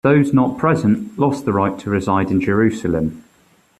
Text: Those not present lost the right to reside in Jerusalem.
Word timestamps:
Those 0.03 0.33
not 0.33 0.57
present 0.57 1.15
lost 1.19 1.45
the 1.45 1.53
right 1.53 1.77
to 1.77 1.91
reside 1.91 2.31
in 2.31 2.41
Jerusalem. 2.41 3.23